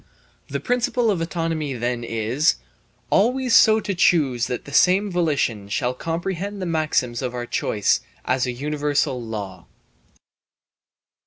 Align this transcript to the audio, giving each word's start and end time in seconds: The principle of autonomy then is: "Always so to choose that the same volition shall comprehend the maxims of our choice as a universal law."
The 0.47 0.59
principle 0.59 1.11
of 1.11 1.21
autonomy 1.21 1.73
then 1.73 2.03
is: 2.03 2.55
"Always 3.11 3.55
so 3.55 3.79
to 3.81 3.93
choose 3.93 4.47
that 4.47 4.65
the 4.65 4.73
same 4.73 5.11
volition 5.11 5.69
shall 5.69 5.93
comprehend 5.93 6.59
the 6.59 6.65
maxims 6.65 7.21
of 7.21 7.35
our 7.35 7.45
choice 7.45 8.01
as 8.25 8.47
a 8.47 8.51
universal 8.51 9.21
law." 9.21 9.67